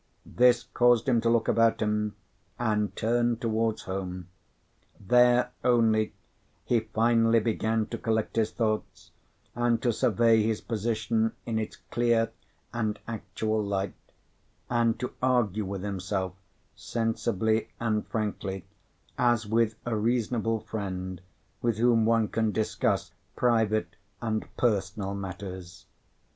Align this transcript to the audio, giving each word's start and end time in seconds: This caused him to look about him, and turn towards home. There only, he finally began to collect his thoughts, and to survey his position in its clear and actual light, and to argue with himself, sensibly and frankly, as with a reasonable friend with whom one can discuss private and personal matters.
This 0.25 0.63
caused 0.63 1.07
him 1.07 1.21
to 1.21 1.29
look 1.29 1.47
about 1.47 1.79
him, 1.79 2.15
and 2.57 2.95
turn 2.95 3.37
towards 3.37 3.83
home. 3.83 4.29
There 4.99 5.51
only, 5.63 6.15
he 6.65 6.79
finally 6.79 7.39
began 7.39 7.85
to 7.85 7.99
collect 7.99 8.35
his 8.35 8.49
thoughts, 8.49 9.11
and 9.53 9.79
to 9.83 9.93
survey 9.93 10.41
his 10.41 10.59
position 10.59 11.33
in 11.45 11.59
its 11.59 11.75
clear 11.91 12.31
and 12.73 12.97
actual 13.07 13.63
light, 13.63 13.93
and 14.71 14.99
to 14.99 15.13
argue 15.21 15.65
with 15.65 15.83
himself, 15.83 16.33
sensibly 16.75 17.69
and 17.79 18.07
frankly, 18.07 18.65
as 19.19 19.45
with 19.45 19.75
a 19.85 19.95
reasonable 19.95 20.61
friend 20.61 21.21
with 21.61 21.77
whom 21.77 22.05
one 22.07 22.27
can 22.27 22.51
discuss 22.51 23.11
private 23.35 23.95
and 24.19 24.47
personal 24.57 25.13
matters. 25.13 25.85